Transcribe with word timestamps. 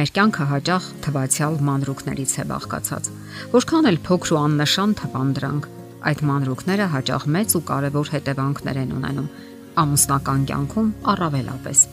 Մեր 0.00 0.10
կյանքը 0.16 0.44
հաճախ 0.48 0.84
թվացial 1.04 1.56
մանրուքներից 1.60 2.30
է 2.40 2.44
բաղկացած։ 2.48 3.08
Որքան 3.52 3.88
էլ 3.90 3.98
փոքր 4.06 4.30
ու 4.32 4.38
աննշան 4.40 4.94
թվան 4.96 5.32
դրանք, 5.36 5.66
այդ 6.08 6.22
մանրուքները 6.30 6.86
հաճախ 6.94 7.26
մեծ 7.34 7.56
ու 7.58 7.62
կարևոր 7.68 8.12
հետևանքներ 8.14 8.80
են 8.80 8.94
ունենում 8.96 9.28
ամուսնական 9.84 10.46
կյանքում 10.48 10.88
առավելապես։ 11.12 11.84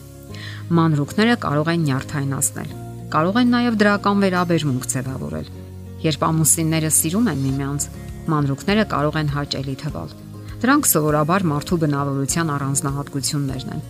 Մանրուքները 0.78 1.36
կարող 1.44 1.70
են 1.74 1.84
նյարդայնացնել, 1.84 2.72
կարող 3.12 3.40
են 3.44 3.54
նաև 3.58 3.78
դրական 3.84 4.24
վերաբերմունք 4.24 4.90
ձևավորել։ 4.96 5.54
Երբ 6.08 6.28
ամուսինները 6.32 6.92
սիրում 6.96 7.28
են 7.28 7.40
միմյանց, 7.44 7.88
մանրուքները 8.32 8.84
կարող 8.96 9.18
են 9.20 9.32
հաճելի 9.36 9.80
թվալ։ 9.84 10.20
Դրանք 10.64 10.92
սովորաբար 10.96 11.50
մարդու 11.52 11.82
բնավորության 11.84 12.52
առանձնահատկություններն 12.56 13.74
են։ 13.76 13.88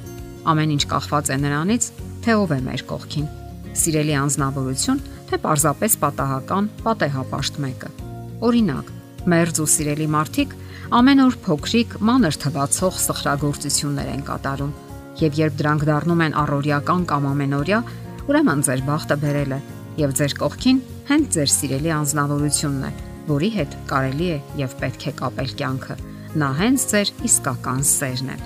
Ամեն 0.48 0.73
ինչ 0.74 0.85
կախված 0.91 1.37
է 1.38 1.43
նրանից, 1.46 1.93
թե 2.27 2.41
ով 2.43 2.57
է 2.59 2.65
մեր 2.66 2.82
կողքին 2.88 3.29
սիրելի 3.78 4.14
անznավորություն, 4.18 5.00
թե 5.28 5.38
պարզապես 5.45 5.96
պատահական 6.02 6.68
պատեհապաշտ 6.84 7.59
մեկը։ 7.64 7.91
Օրինակ, 8.48 8.91
մերձ 9.28 9.60
ու 9.62 9.68
սիրելի 9.74 10.09
մարդիկ 10.14 10.54
ամեն 10.98 11.23
օր 11.24 11.37
փոքրիկ 11.45 11.96
մանր 12.09 12.38
թվացող 12.45 13.01
սխրագործություններ 13.04 14.09
են 14.14 14.23
կատարում, 14.28 14.70
եւ 15.20 15.38
երբ 15.42 15.59
դրանք 15.59 15.84
դառնում 15.88 16.23
են 16.28 16.37
առօրյական 16.42 17.04
կամ 17.12 17.28
ամենօրյա, 17.32 17.80
ուրեմն 18.28 18.64
ձեր 18.68 18.82
բախտը 18.88 19.18
բերել 19.24 19.52
է 19.59 19.60
եւ 19.98 20.16
ձեր 20.18 20.34
կողքին 20.38 20.80
հենց 21.09 21.30
ձեր 21.37 21.52
սիրելի 21.59 21.95
անznավորությունն 21.98 22.88
է, 22.88 22.92
որի 23.29 23.51
հետ 23.59 23.79
կարելի 23.92 24.29
է 24.32 24.40
եւ 24.62 24.76
պետք 24.82 25.09
է 25.09 25.15
կապել 25.20 25.54
կյանքը։ 25.60 25.96
Նա 26.38 26.51
հենց 26.62 26.90
ձեր 26.92 27.15
իսկական 27.29 27.80
սերն 27.92 28.34
է։ 28.34 28.42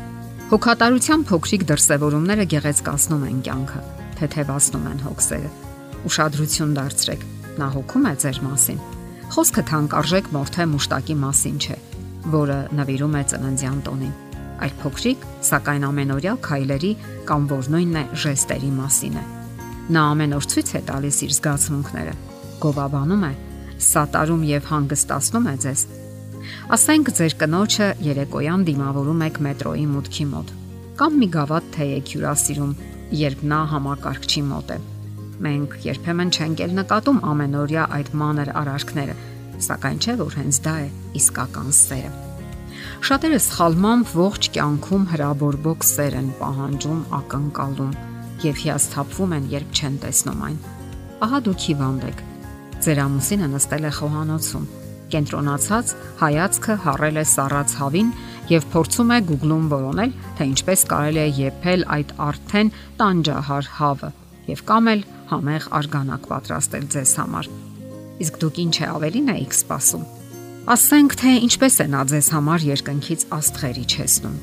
Հոգատարության 0.53 1.27
փոքրիկ 1.33 1.67
դրսևորումները 1.73 2.49
գեղեցկացնում 2.57 3.27
են 3.31 3.43
կյանքը 3.47 3.83
թեթևացնում 4.23 4.89
են 4.93 5.01
հոգսերը։ 5.03 5.51
Ուշադրություն 6.07 6.75
դարձրեք, 6.79 7.23
նա 7.59 7.69
հոգում 7.75 8.07
է 8.07 8.13
ձեր 8.23 8.39
մասին։ 8.47 8.81
Խոսքը 9.33 9.63
թանկարժեք 9.71 10.29
մորթե 10.37 10.67
մուշտակի 10.73 11.17
մասին 11.23 11.57
չէ, 11.63 11.77
որը 12.33 12.59
նվիրում 12.79 13.17
է 13.19 13.23
ծննդյան 13.33 13.81
տոնին, 13.87 14.15
այլ 14.63 14.75
փոքրիկ, 14.83 15.27
սակայն 15.49 15.87
ամենօրյա 15.89 16.35
քայլերի 16.47 16.93
կամ 17.29 17.49
որ 17.53 17.71
նույնն 17.75 17.99
է 18.03 18.05
ժեստերի 18.23 18.73
մասին 18.79 19.19
է։ 19.19 19.25
Նա 19.93 20.03
ամեն 20.13 20.37
օր 20.39 20.49
ցույց 20.53 20.73
է 20.73 20.83
տալիս 20.93 21.21
իր 21.27 21.33
զգացմունքները, 21.39 22.15
գովաբանում 22.63 23.25
է, 23.27 23.33
սատարում 23.93 24.43
եւ 24.53 24.69
հանգստացնում 24.73 25.49
է 25.53 25.55
ձեզ։ 25.67 25.87
Ասենք 26.77 27.15
ձեր 27.19 27.39
կնոջը 27.43 27.89
երեկոյան 28.13 28.67
դիմավորում 28.69 29.25
եք 29.27 29.41
մետրոյի 29.47 29.87
մուտքի 29.93 30.27
մոտ 30.33 30.59
կամ 31.03 31.15
մի 31.19 31.29
գավաթ 31.35 31.69
թեյ 31.75 31.93
եք 31.99 32.11
հյուրասիրում 32.13 32.73
երբ 33.13 33.43
նա 33.53 33.61
համակարգչի 33.73 34.43
մոտ 34.49 34.71
է։ 34.73 34.77
Մենք 35.43 35.73
երբեմն 35.85 36.31
չենք 36.33 36.61
էլ 36.65 36.75
նկատում 36.79 37.19
ամենօրյա 37.33 37.87
այդ 37.97 38.11
մանր 38.23 38.51
արարքները, 38.63 39.17
սակայն 39.67 39.99
չէ 40.03 40.15
որ 40.23 40.37
հենց 40.41 40.61
դա 40.67 40.75
է 40.83 40.87
իսկական 41.21 41.73
սերը։ 41.79 42.13
Շատերը 43.03 43.41
սխալմամբ 43.43 44.13
ողջ 44.23 44.49
կյանքում 44.55 45.05
հրաբորբոք 45.13 45.87
սեր 45.89 46.17
են 46.23 46.29
պահանջում, 46.39 47.01
ակնկալում 47.19 47.93
եւ 48.43 48.61
հիասթափվում 48.63 49.35
են, 49.37 49.49
երբ 49.53 49.73
չեն 49.77 49.97
տեսնում 50.03 50.45
այն։ 50.49 50.61
Ահա 51.27 51.41
դուք 51.47 51.67
հիվանդ 51.69 52.07
եք։ 52.13 52.23
Ձեր 52.83 53.03
ամուսինը 53.03 53.49
նստել 53.53 53.87
է 53.87 53.93
խոհանոցում, 53.99 54.65
կենտրոնացած 55.13 55.93
հայացքը 56.23 56.75
հառել 56.85 57.19
է 57.23 57.25
սառած 57.33 57.75
հավին 57.81 58.13
եւ 58.53 58.65
փորձում 58.73 59.13
է 59.13 59.19
Google-ում 59.29 59.67
որոնել, 59.73 60.15
թե 60.39 60.47
ինչպես 60.53 60.85
կարելի 60.93 61.21
է 61.23 61.27
եփել 61.39 61.85
այդ 61.97 62.15
արդեն 62.27 62.73
տանջահար 63.03 63.69
հավը 63.79 64.11
եւ 64.53 64.65
կամ 64.71 64.91
էլ 64.93 65.05
համեղ 65.33 65.69
արգանակ 65.79 66.27
պատրաստել 66.33 66.89
ձեզ 66.95 67.13
համար։ 67.23 67.51
Իսկ 68.23 68.41
դուք 68.43 68.59
ինչ 68.63 68.75
է 68.83 68.89
ավելին 68.93 69.31
եք 69.33 69.55
սպասում։ 69.59 70.09
Ասենք 70.73 71.17
թե 71.23 71.31
ինչպես 71.47 71.79
է 71.83 71.87
նա 71.93 72.03
ձեզ 72.13 72.27
համար 72.37 72.67
երկնքից 72.73 73.25
աստղեր 73.39 73.81
իջեցնում։ 73.83 74.37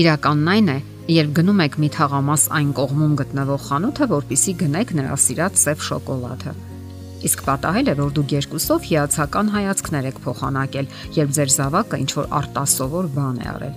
Իրականն 0.00 0.50
այն 0.54 0.68
է, 0.70 0.78
երբ 1.10 1.30
գնում 1.40 1.62
եք 1.66 1.78
մի 1.82 1.88
թաղամաս 1.96 2.42
այն 2.60 2.74
կողմում 2.80 3.14
գտնվող 3.20 3.62
խանութը, 3.70 4.10
որpիսի 4.16 4.58
գնեք 4.64 4.92
նրա 5.00 5.16
սիրած 5.24 5.64
սև 5.64 5.88
շոկոլադը 5.88 6.58
Իսկ 7.20 7.42
պատահել 7.44 7.90
է, 7.92 7.94
որ 8.00 8.12
դուք 8.16 8.32
երկուսով 8.32 8.84
հիացական 8.90 9.50
հայացքներ 9.52 10.06
եք 10.10 10.20
փոխանակել, 10.24 10.86
երբ 11.20 11.32
ձեր 11.36 11.50
զավակը 11.56 11.98
ինչ 12.00 12.10
որ 12.16 12.28
արտասովոր 12.40 13.08
բան 13.16 13.40
է 13.40 13.48
արել։ 13.50 13.74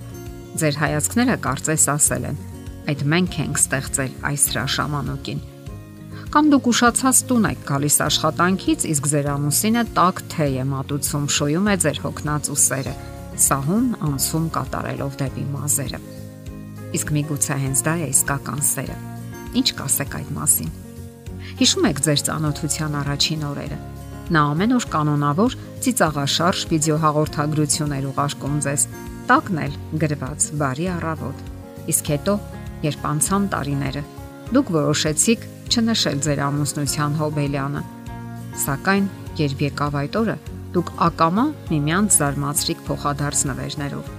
Ձեր 0.63 0.77
հայացքները 0.83 1.35
կարծես 1.43 1.87
ասել 1.93 2.27
են. 2.29 2.37
այդ 2.83 3.01
մենք 3.13 3.35
ենք 3.39 3.59
ստեղծել 3.59 4.15
այս 4.27 4.43
հրաշամանոկին։ 4.51 5.39
Կամ 6.33 6.49
դուք 6.51 6.67
ուշացած 6.71 7.17
տուն 7.29 7.47
եք 7.47 7.61
գալիս 7.69 7.97
աշխատանքից, 8.03 8.85
իսկ 8.91 9.09
ձեր 9.13 9.27
ամուսինը 9.33 9.83
տակ 9.95 10.21
թե 10.33 10.47
է 10.59 10.65
մատուցում, 10.73 11.27
շոյում 11.37 11.71
է 11.71 11.75
ձեր 11.83 12.03
հոգնած 12.03 12.51
ուսերը, 12.57 12.95
սահուն 13.47 13.89
անցում 14.11 14.47
կատարելով 14.59 15.19
դեպի 15.23 15.45
մազերը։ 15.55 15.99
Իսկ 16.99 17.17
միգուցե 17.17 17.59
հենց 17.63 17.85
դա 17.87 17.93
է 18.03 18.07
իսկական 18.13 18.65
սերը։ 18.73 18.97
Ինչ 19.63 19.67
կասեք 19.79 20.17
այդ 20.19 20.33
մասին։ 20.43 20.82
Հիշում 21.59 21.87
եք 21.89 21.99
ձեր 22.05 22.21
ծանոթության 22.27 22.95
առաջին 23.03 23.43
օրերը։ 23.49 23.77
Նա 24.33 24.41
ամեն 24.53 24.73
օր 24.77 24.85
կանոնավոր 24.93 25.55
ծիծաղաշարժ 25.83 26.61
վիդեո 26.71 26.97
հաղորդագրություններ 27.03 28.05
ուղարկում 28.09 28.55
ձեզ։ 28.63 28.85
Տակն 29.29 29.59
էլ 29.63 29.75
գրված 30.03 30.45
բարի 30.61 30.87
առավոտ։ 30.93 31.43
Իսկ 31.93 32.11
հետո, 32.13 32.35
երբ 32.87 33.05
անցան 33.11 33.47
տարիները, 33.53 34.03
դուք 34.55 34.71
որոշեցիք 34.77 35.45
չնշել 35.73 36.23
ձեր 36.23 36.41
ամուսնության 36.47 37.17
հոբելյանը։ 37.19 37.83
Սակայն, 38.63 39.05
երբ 39.43 39.63
եկավ 39.67 39.99
այդ 40.03 40.17
օրը, 40.23 40.37
դուք 40.73 40.89
ակամա 41.07 41.45
միմյանց 41.73 42.17
զարմացրիք 42.23 42.83
փոխադարձ 42.87 43.43
նվերներով։ 43.51 44.11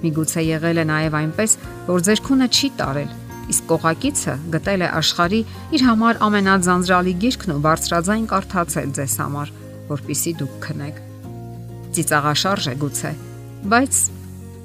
Միգուցե 0.00 0.44
եղել 0.50 0.80
է 0.80 0.84
նաև 0.90 1.18
այնպես, 1.20 1.56
որ 1.90 2.06
ձեր 2.08 2.22
քունը 2.28 2.48
չի 2.50 2.70
տարել 2.80 3.10
իսկ 3.50 3.66
կողակիցը 3.70 4.34
գտել 4.54 4.84
է 4.86 4.88
աշխարի 5.00 5.40
իր 5.76 5.84
համար 5.86 6.20
ամենաձանձրալի 6.26 7.14
գիրքն 7.24 7.54
ու 7.54 7.62
բարձրաձայն 7.66 8.26
կարդացել 8.30 8.92
ձեզ 8.98 9.14
համար, 9.20 9.52
որpիսի 9.90 10.32
դուք 10.40 10.58
քնեք։ 10.66 11.00
Ծիծաղաշարժ 11.96 12.68
է 12.70 12.74
գուցե, 12.80 13.12
բայց 13.70 14.02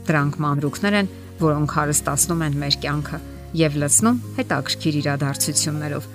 դրանք 0.10 0.38
մանրուքներ 0.46 0.98
են, 1.02 1.10
որոնք 1.42 1.74
հարստացնում 1.76 2.44
են 2.46 2.60
մեր 2.62 2.78
կյանքը 2.86 3.20
եւ 3.56 3.80
լցնում 3.82 4.20
հետաքրքիր 4.38 5.00
իրադարձություններով։ 5.02 6.08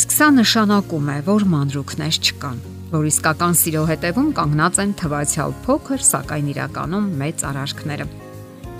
Իսկ 0.00 0.12
սա 0.16 0.28
նշանակում 0.40 1.08
է, 1.10 1.16
որ 1.26 1.46
մանրուքներ 1.54 2.18
չկան, 2.30 2.58
որ 2.90 3.06
իսկական 3.10 3.56
սիրո 3.60 3.84
հետևում 3.90 4.28
կանգնած 4.38 4.82
են 4.84 4.96
թվացial 5.00 5.54
փոքր, 5.66 6.04
սակայն 6.10 6.50
իրականում 6.54 7.08
մեծ 7.22 7.46
արարքները։ 7.50 8.06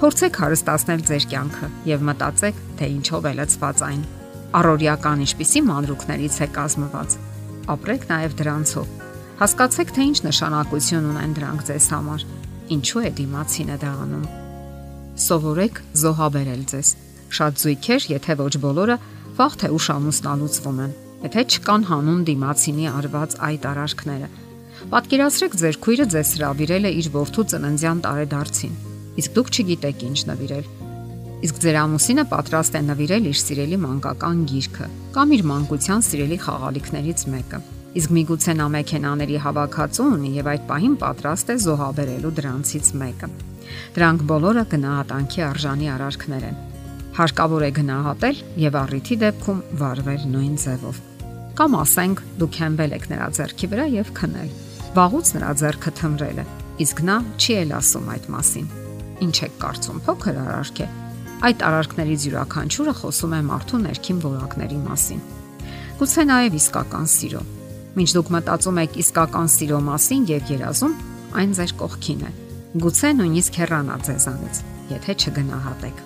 Փորձեք 0.01 0.37
հարստացնել 0.41 1.03
ձեր 1.05 1.25
կյանքը 1.29 1.67
եւ 1.85 2.05
մտածեք, 2.09 2.61
թե 2.79 2.87
ինչով 2.89 3.27
է 3.29 3.33
լցված 3.37 3.83
այն։ 3.85 3.99
Առօրյական 4.57 5.25
ինչպիսի 5.27 5.61
մանրուքներից 5.67 6.39
է 6.41 6.49
կազմված։ 6.55 7.17
Ապրեք 7.75 8.07
նաեւ 8.09 8.37
դրանցով։ 8.39 8.95
Հասկացեք, 9.43 9.93
թե 10.01 10.07
ինչ 10.09 10.17
նշանակություն 10.25 11.11
ունեն 11.11 11.37
դրանք 11.37 11.67
ձեզ 11.69 11.91
համար։ 11.93 12.25
Ինչու 12.81 13.05
է 13.05 13.13
դիմացինը 13.21 13.77
դա 13.85 13.93
անում։ 14.01 14.27
Սովորեք 15.21 15.81
զոհաբերել 16.01 16.63
ձեզ։ 16.73 16.89
Շատ 17.37 17.61
զույգեր, 17.61 18.11
եթե 18.17 18.37
ոչ 18.41 18.55
բոլորը, 18.65 18.97
վաղ 19.37 19.53
թե 19.61 19.75
ուշ 19.77 19.87
ամուսնալուծվում 20.01 20.85
են, 20.89 20.95
եթե 21.29 21.43
չկան 21.61 21.83
հանուն 21.93 22.23
դիմացինի 22.31 22.87
արված 22.97 23.37
այդ 23.51 23.69
արարքները։ 23.75 24.29
Պատկերացրեք 24.97 25.59
ձեր 25.61 25.77
քույրը 25.85 26.07
ձեզ 26.17 26.31
հravirել 26.41 26.89
է 26.89 26.95
իր 27.05 27.11
ворթու 27.21 27.51
ծննդյան 27.53 28.01
տարեդարձին 28.09 28.79
իսկ 29.21 29.35
դուք 29.37 29.51
չգիտեք 29.57 30.07
ինչ 30.11 30.21
նվիրել։ 30.31 30.71
Իսկ 31.41 31.61
ձեր 31.65 31.77
ամուսինը 31.81 32.25
պատրաստ 32.31 32.75
է 32.77 32.81
նվիրել 32.85 33.29
իր 33.31 33.39
սիրելի 33.41 33.77
մանկական 33.81 34.41
գիրքը 34.51 34.89
կամ 35.15 35.31
իր 35.37 35.45
մանկության 35.51 36.03
սիրելի 36.05 36.39
խաղալիքներից 36.45 37.23
մեկը։ 37.35 37.61
Իսկ 38.01 38.13
միգուցե 38.17 38.53
նա 38.61 38.67
մեքենաների 38.71 39.39
հավաքածու 39.45 40.09
ունի 40.15 40.33
եւ 40.37 40.51
այդ 40.53 40.67
պահին 40.69 40.97
պատրաստ 41.01 41.49
է 41.51 41.57
զոհաբերելու 41.65 42.35
դրանցից 42.41 42.91
մեկը։ 43.01 43.31
Դրանք 43.97 44.25
բոլորը 44.31 44.65
գնահատանքի 44.75 45.43
արժանի 45.49 45.91
արարքներ 45.95 46.45
են։ 46.51 46.61
Հարկավոր 47.21 47.65
է 47.67 47.71
գնահատել 47.81 48.43
եւ 48.65 48.79
առիթի 48.81 49.17
դեպքում 49.25 49.63
վարվել 49.81 50.27
նույն 50.35 50.55
ձևով։ 50.65 51.01
Կամ 51.61 51.79
ասենք 51.81 52.23
դուք 52.41 52.61
հենվել 52.63 52.95
եք 53.01 53.09
նրա 53.11 53.31
ձեռքի 53.41 53.71
վրա 53.75 53.89
եւ 53.97 54.13
քնել։ 54.21 54.53
Վաղուց 55.01 55.33
նրա 55.37 55.51
ձեռքը 55.65 55.97
թմրել 56.01 56.45
է, 56.45 56.47
իսկ 56.87 57.03
նա 57.11 57.19
չի 57.37 57.59
էլ 57.65 57.75
ասում 57.81 58.15
այդ 58.15 58.31
մասին։ 58.37 58.80
Ինչ 59.21 59.37
եք 59.45 59.57
կարծում, 59.61 59.99
փոքր 60.07 60.37
արարք 60.41 60.79
է։ 60.81 60.87
Այդ 61.41 61.63
արարքներից 61.65 62.23
յուրաքանչյուրը 62.27 62.93
խոսում 63.01 63.35
է 63.37 63.41
մարդու 63.49 63.81
ներքին 63.85 64.19
որակների 64.25 64.79
մասին։ 64.85 65.21
Գուցե 66.01 66.25
նաև 66.31 66.57
իսկական 66.61 67.09
սիրո։ 67.15 67.43
Մինչ 67.97 68.11
դուք 68.17 68.31
մտածում 68.37 68.81
եք 68.81 68.97
իսկական 69.03 69.51
սիրո 69.55 69.81
մասին 69.89 70.23
եւ 70.31 70.53
երազում, 70.55 70.95
այն 71.41 71.53
ձեր 71.59 71.75
կողքին 71.81 72.23
է։ 72.25 72.31
Գուցե 72.81 73.11
նույնիսկ 73.21 73.59
հեռանա 73.61 73.97
ձեզանից, 74.09 74.61
եթե 74.95 75.17
չգնահատեք։ 75.21 76.05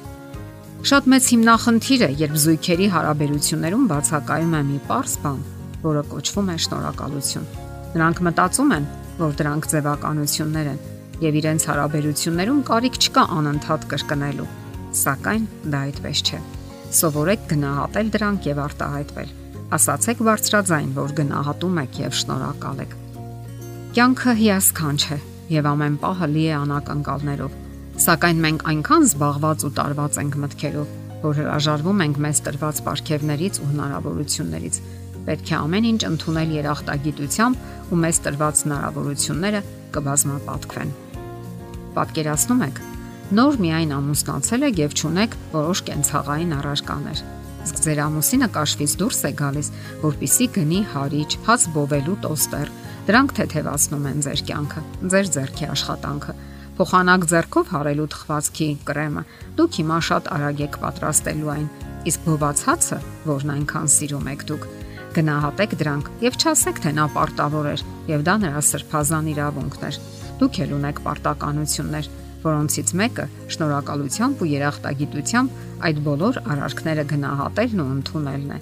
Շատ 0.85 1.07
մեծ 1.15 1.29
հիմնախնդիր 1.35 2.03
է, 2.05 2.11
երբ 2.25 2.35
զույգերի 2.45 2.89
հարաբերություններում 2.95 3.85
բացակայում 3.95 4.55
է 4.59 4.63
մի 4.71 4.81
པարս 4.85 5.15
բան, 5.25 5.39
որը 5.85 6.03
կոչվում 6.15 6.51
է 6.55 6.57
շնորհակալություն։ 6.65 7.47
Նրանք 7.95 8.25
մտածում 8.29 8.75
են, 8.75 8.91
որ 9.23 9.39
դրանք 9.39 9.71
ձևականություններ 9.75 10.71
են 10.75 10.83
եւ 11.23 11.39
իրենց 11.41 11.67
հարաբերություններում 11.71 12.61
կարիք 12.71 12.99
չկա 13.05 13.25
անընդհատ 13.39 13.87
կրկնելու։ 13.95 14.49
Սակայն 15.05 15.45
դա 15.71 15.83
այդպես 15.89 16.23
չէ։ 16.25 16.41
Սովորեք 16.99 17.45
գնահատել 17.55 18.15
դրանք 18.15 18.49
եւ 18.51 18.63
արտահայտվել։ 18.65 19.35
Ասացեք 19.75 20.25
բարձրաձայն, 20.29 20.91
որ 20.99 21.15
գնահատում 21.21 21.79
եք 21.85 22.01
եւ 22.05 22.17
շնորհակալ 22.21 22.83
եք։ 22.85 22.97
Կյանքը 23.95 24.35
հիասքանչ 24.45 25.03
է 25.15 25.19
եւ 25.55 25.71
ամեն 25.75 26.01
պահը 26.03 26.29
լի 26.35 26.45
է 26.45 26.57
անակնկալներով 26.65 27.61
Սակայն 27.95 28.41
մենք 28.43 28.63
այնքան 28.71 29.05
զբաղված 29.07 29.65
ու 29.69 29.69
տարված 29.77 30.17
ենք 30.19 30.39
մտքերով, 30.43 30.95
որ 31.23 31.37
հրաժարվում 31.39 32.03
ենք 32.05 32.19
մեզ 32.25 32.41
տրված 32.49 32.81
ապարքևներից 32.83 33.61
ու 33.63 33.69
հնարավորություններից։ 33.71 34.81
Պետք 35.31 35.55
է 35.55 35.57
ամեն 35.61 35.89
ինչ 35.93 36.03
ընդունել 36.11 36.59
երախտագիտությամբ 36.59 37.95
ու 37.95 38.03
մեզ 38.03 38.23
տրված 38.27 38.67
հնարավորությունները 38.67 39.65
կբազմապատկվեն։ 39.95 40.95
Պատկերացնում 41.95 42.65
եք, 42.69 42.81
նոր 43.39 43.61
միայն 43.65 43.95
ամուսնացել 43.99 44.67
եք 44.69 44.81
եւ 44.85 44.97
ճունեք 45.01 45.37
որոշ 45.55 45.85
կենցաղային 45.89 46.57
առարկաներ։ 46.59 47.23
Իսկ 47.65 47.79
ձեր 47.85 48.01
ամուսինը 48.05 48.49
կաշվից 48.55 48.97
դուրս 49.01 49.21
է 49.25 49.31
գալիս, 49.41 49.69
որpիսի 50.05 50.49
գնի 50.55 50.81
հարիճ, 50.95 51.39
հաց 51.47 51.69
բովելու 51.75 52.19
տոստեր։ 52.25 52.73
Դրանք 53.05 53.37
թեթևացնում 53.39 54.09
են 54.11 54.27
ձեր 54.27 54.43
կյանքը, 54.51 54.83
ձեր 55.15 55.31
ձեռքի 55.35 55.71
աշխատանքը 55.75 56.35
փոխանակ 56.75 57.25
ձեռքով 57.31 57.69
հարելու 57.71 58.07
թխվածքի 58.11 58.67
կրեմը 58.89 59.23
դուք 59.59 59.77
հիմա 59.79 59.99
շատ 60.09 60.31
արագ 60.35 60.63
եք 60.65 60.79
պատրաստելու 60.83 61.53
այն 61.55 61.69
իսկ 62.11 62.25
բոված 62.25 62.63
հացը 62.69 62.99
որն 63.29 63.53
այնքան 63.55 63.91
սիրում 63.95 64.27
եք 64.33 64.43
դուք 64.49 64.67
գնահատեք 65.15 65.77
դրանք 65.85 66.11
եւ 66.27 66.39
չասեք 66.43 66.83
թե 66.83 66.93
նա 66.99 67.07
պարտավոր 67.15 67.69
էր 67.75 67.85
եւ 68.11 68.27
դա 68.27 68.35
նրա 68.43 68.65
սրբազան 68.75 69.31
իրավունքն 69.35 69.87
էր 69.91 70.01
դուք 70.41 70.61
էլ 70.65 70.75
ունեք 70.79 71.03
պարտականություններ 71.05 72.11
որոնցից 72.45 72.89
մեկը 73.01 73.27
շնորհակալությամբ 73.55 74.43
ու 74.45 74.51
երախտագիտությամբ 74.55 75.61
այդ 75.89 76.01
բոլոր 76.09 76.41
արարքները 76.55 77.05
գնահատելն 77.15 77.85
ու 77.85 77.93
ընդունելն 77.95 78.51
է 78.55 78.59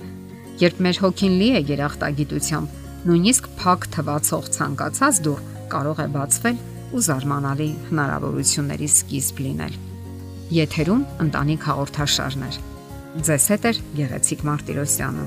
երբ 0.63 0.83
մեր 0.87 1.01
հոգին 1.03 1.39
լի 1.43 1.49
է 1.59 1.63
երախտագիտությամբ 1.73 2.81
նույնիսկ 3.03 3.49
փակ 3.59 3.89
թվացող 3.97 4.51
ցանկացած 4.57 5.23
դուռ 5.27 5.41
կարող 5.73 6.03
է 6.05 6.09
բացվել 6.17 6.61
ու 6.93 7.05
զարմանալի 7.09 7.69
հնարավորությունների 7.89 8.89
սկիզբ 8.95 9.45
լինել։ 9.47 9.79
Եթերում 10.63 11.07
ընտանիք 11.27 11.71
հաղորդաշարներ։ 11.71 12.59
Ձեզ 13.29 13.47
հետ 13.55 13.71
է 13.71 13.73
Գեղեցիկ 14.03 14.45
Մարտիրոսյանը։ 14.51 15.27